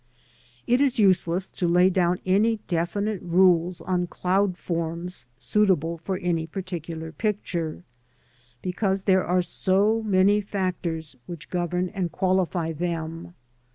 [0.65, 6.47] It is useless to lay down any definite rules on cloud forms suitable for any
[6.47, 7.83] particular picture,
[8.63, 10.47] because there are so many SKIES.
[10.47, 13.35] 71 factors which govern and qualify them.